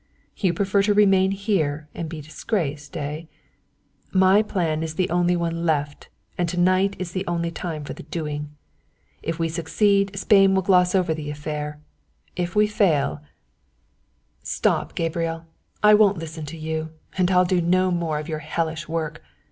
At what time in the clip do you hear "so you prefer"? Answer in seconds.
0.35-0.81